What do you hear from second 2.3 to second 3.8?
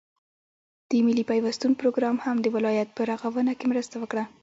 د ولايت په رغاونه كې